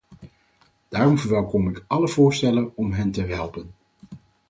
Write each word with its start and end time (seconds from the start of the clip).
Daarom 0.87 1.17
verwelkom 1.17 1.69
ik 1.69 1.83
alle 1.87 2.07
voorstellen 2.07 2.75
om 2.75 2.91
hen 2.91 3.11
te 3.11 3.21
helpen. 3.23 3.71